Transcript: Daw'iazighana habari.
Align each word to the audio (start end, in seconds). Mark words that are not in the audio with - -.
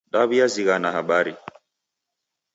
Daw'iazighana 0.13 0.89
habari. 0.95 1.33